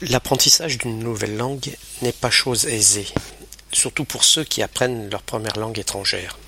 L'apprentissage 0.00 0.78
d'une 0.78 0.98
nouvelle 0.98 1.36
langue 1.36 1.76
n'est 2.00 2.12
pas 2.12 2.30
chose 2.30 2.66
aisée, 2.66 3.06
surtout 3.72 4.04
pour 4.04 4.24
ceux 4.24 4.42
qui 4.42 4.62
apprennent 4.62 5.10
leur 5.10 5.22
première 5.22 5.58
langue 5.58 5.78
étrangère. 5.78 6.38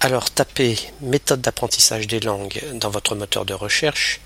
Alors 0.00 0.30
tapez 0.30 0.78
méthode 1.00 1.42
d'apprentissage 1.42 2.06
des 2.06 2.20
langues 2.20 2.60
dans 2.74 2.90
votre 2.90 3.14
moteur 3.14 3.44
de 3.44 3.54
recherche 3.54 4.20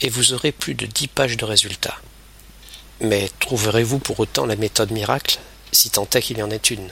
et 0.00 0.08
vous 0.08 0.32
aurez 0.32 0.52
plus 0.52 0.74
de 0.74 0.86
10 0.86 1.08
pages 1.08 1.36
de 1.36 1.44
résultats. 1.44 1.98
Mais 3.00 3.30
trouverez-vous 3.40 4.00
pour 4.00 4.20
autant 4.20 4.46
la 4.46 4.56
méthode 4.56 4.90
miracle, 4.90 5.38
si 5.72 5.90
tant 5.90 6.08
est 6.12 6.20
qu'il 6.20 6.38
y 6.38 6.42
en 6.42 6.50
ait 6.50 6.56
une? 6.56 6.90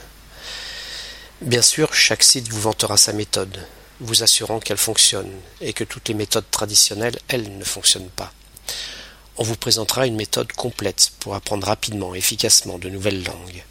Bien 1.41 1.61
sûr, 1.61 1.93
chaque 1.93 2.23
site 2.23 2.47
vous 2.47 2.61
vantera 2.61 2.95
sa 2.95 3.11
méthode, 3.11 3.67
vous 3.99 4.23
assurant 4.23 4.59
qu'elle 4.59 4.77
fonctionne 4.77 5.31
et 5.59 5.73
que 5.73 5.83
toutes 5.83 6.07
les 6.07 6.13
méthodes 6.13 6.49
traditionnelles, 6.49 7.19
elles, 7.27 7.57
ne 7.57 7.63
fonctionnent 7.65 8.09
pas. 8.09 8.31
On 9.37 9.43
vous 9.43 9.55
présentera 9.55 10.05
une 10.05 10.15
méthode 10.15 10.51
complète 10.51 11.11
pour 11.19 11.33
apprendre 11.33 11.65
rapidement 11.65 12.13
et 12.13 12.19
efficacement 12.19 12.77
de 12.77 12.89
nouvelles 12.89 13.23
langues. 13.23 13.63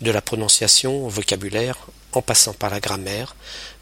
De 0.00 0.10
la 0.10 0.22
prononciation 0.22 1.04
au 1.04 1.10
vocabulaire, 1.10 1.76
en 2.12 2.22
passant 2.22 2.54
par 2.54 2.70
la 2.70 2.80
grammaire, 2.80 3.36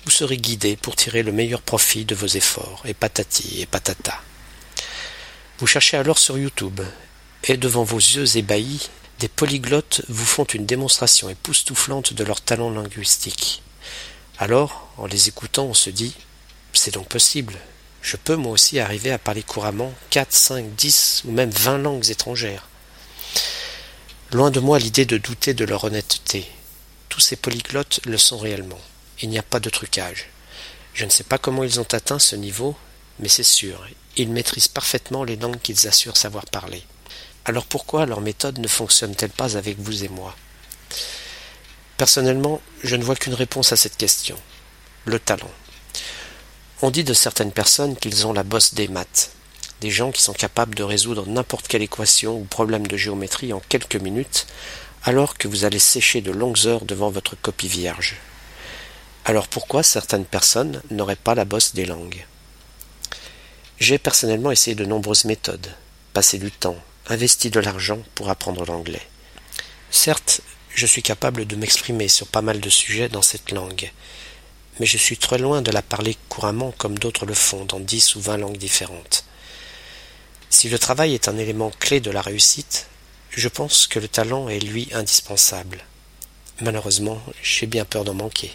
vous 0.05 0.11
serez 0.11 0.37
guidé 0.37 0.77
pour 0.77 0.97
tirer 0.97 1.23
le 1.23 1.31
meilleur 1.31 1.63
profit 1.63 2.05
de 2.05 2.17
vos 2.17 2.27
efforts, 2.27 2.83
et 2.87 2.95
patati 2.95 3.61
et 3.61 3.67
patata. 3.67 4.21
Vous 5.59 5.69
cherchez 5.69 5.97
alors 5.97 6.19
sur 6.19 6.37
YouTube, 6.39 6.81
et 7.45 7.57
devant 7.57 7.85
vos 7.85 7.99
yeux 7.99 8.37
ébahis, 8.37 8.91
des 9.21 9.29
polyglottes 9.29 10.03
vous 10.09 10.25
font 10.25 10.45
une 10.45 10.67
démonstration 10.67 11.29
époustouflante 11.29 12.15
de 12.15 12.25
leur 12.25 12.41
talent 12.41 12.71
linguistique. 12.71 13.63
Alors, 14.39 14.89
en 14.97 15.07
les 15.07 15.29
écoutant, 15.29 15.67
on 15.67 15.75
se 15.75 15.91
dit 15.91 16.15
C'est 16.73 16.95
donc 16.95 17.07
possible. 17.07 17.57
Je 18.03 18.17
peux 18.17 18.35
moi 18.35 18.53
aussi 18.53 18.81
arriver 18.81 19.13
à 19.13 19.19
parler 19.19 19.45
couramment 19.45 19.95
quatre, 20.11 20.35
cinq, 20.35 20.75
dix 20.75 21.23
ou 21.25 21.31
même 21.31 21.51
vingt 21.51 21.79
langues 21.79 22.11
étrangères. 22.11 22.69
Loin 24.33 24.51
de 24.51 24.61
moi 24.61 24.79
l'idée 24.79 25.07
de 25.07 25.19
douter 25.19 25.55
de 25.55 25.65
leur 25.65 25.85
honnêteté. 25.85 26.47
Tous 27.09 27.21
ces 27.21 27.37
polyglottes 27.37 28.01
le 28.05 28.19
sont 28.19 28.39
réellement. 28.39 28.81
Il 29.21 29.29
n'y 29.29 29.39
a 29.39 29.43
pas 29.43 29.61
de 29.61 29.71
trucage. 29.71 30.29
Je 30.95 31.05
ne 31.05 31.11
sais 31.11 31.25
pas 31.25 31.39
comment 31.39 31.63
ils 31.63 31.79
ont 31.79 31.95
atteint 31.95 32.19
ce 32.19 32.35
niveau, 32.35 32.77
mais 33.21 33.29
c'est 33.29 33.43
sûr, 33.43 33.87
ils 34.17 34.31
maîtrisent 34.31 34.69
parfaitement 34.69 35.23
les 35.23 35.37
langues 35.37 35.61
qu'ils 35.61 35.87
assurent 35.87 36.17
savoir 36.17 36.45
parler. 36.47 36.83
Alors 37.45 37.67
pourquoi 37.67 38.05
leur 38.05 38.21
méthode 38.21 38.59
ne 38.59 38.69
fonctionne-t-elle 38.69 39.31
pas 39.31 39.57
avec 39.57 39.79
vous 39.79 40.05
et 40.05 40.09
moi? 40.09 40.35
Personnellement, 41.97 42.61
je 42.83 42.97
ne 42.97 43.05
vois 43.05 43.17
qu'une 43.17 43.35
réponse 43.35 43.73
à 43.73 43.77
cette 43.77 43.97
question. 43.97 44.37
Le 45.05 45.19
talent. 45.19 45.51
On 46.85 46.91
dit 46.91 47.05
de 47.05 47.15
certaines 47.15 47.53
personnes 47.53 47.95
qu'ils 47.95 48.27
ont 48.27 48.33
la 48.33 48.43
bosse 48.43 48.75
des 48.75 48.89
maths. 48.89 49.31
Des 49.81 49.93
gens 49.93 50.11
qui 50.11 50.21
sont 50.21 50.33
capables 50.33 50.75
de 50.75 50.83
résoudre 50.83 51.29
n'importe 51.29 51.69
quelle 51.69 51.83
équation 51.83 52.37
ou 52.37 52.43
problème 52.43 52.89
de 52.89 52.97
géométrie 52.97 53.53
en 53.53 53.63
quelques 53.69 53.95
minutes, 53.95 54.49
alors 55.05 55.39
que 55.39 55.47
vous 55.47 55.65
allez 55.65 55.79
sécher 55.79 56.23
de 56.23 56.33
longues 56.33 56.67
heures 56.67 56.85
devant 56.85 57.09
votre 57.09 57.41
copie 57.41 57.69
vierge. 57.69 58.17
Alors 59.25 59.47
pourquoi 59.47 59.85
certaines 59.85 60.25
personnes 60.25 60.83
n'auraient 60.91 61.15
pas 61.15 61.37
la 61.37 61.45
bosse 61.45 61.73
des 61.73 61.87
langues? 61.87 62.27
J'ai 63.79 63.99
personnellement 63.99 64.51
essayé 64.51 64.75
de 64.75 64.85
nombreuses 64.85 65.25
méthodes, 65.25 65.73
passé 66.13 66.39
du 66.39 66.51
temps, 66.51 66.79
investi 67.07 67.51
de 67.51 67.61
l'argent 67.61 68.03
pour 68.17 68.29
apprendre 68.29 68.65
l'anglais. 68.65 69.07
Certes, 69.93 70.41
je 70.75 70.87
suis 70.87 71.03
capable 71.03 71.47
de 71.47 71.55
m'exprimer 71.55 72.09
sur 72.09 72.27
pas 72.27 72.43
mal 72.43 72.59
de 72.59 72.71
sujets 72.71 73.09
dans 73.09 73.23
cette 73.23 73.53
langue, 73.53 73.93
mais 74.81 74.87
je 74.87 74.97
suis 74.97 75.17
très 75.17 75.39
loin 75.39 75.63
de 75.63 75.71
la 75.71 75.83
parler 75.83 76.17
couramment 76.29 76.73
comme 76.79 76.99
d'autres 76.99 77.27
le 77.27 77.35
font 77.35 77.65
dans 77.65 77.81
dix 77.81 78.15
ou 78.17 78.21
vingt 78.21 78.39
langues 78.39 78.57
différentes. 78.57 79.25
Si 80.51 80.69
le 80.69 80.79
travail 80.79 81.15
est 81.15 81.29
un 81.29 81.39
élément 81.39 81.71
clé 81.79 82.01
de 82.01 82.11
la 82.11 82.21
réussite, 82.21 82.87
je 83.31 83.49
pense 83.49 83.87
que 83.87 83.99
le 83.99 84.09
talent 84.09 84.49
est 84.49 84.61
lui 84.61 84.89
indispensable. 84.93 85.85
Malheureusement, 86.61 87.21
j'ai 87.43 87.67
bien 87.67 87.85
peur 87.85 88.05
d'en 88.05 88.15
manquer. 88.15 88.53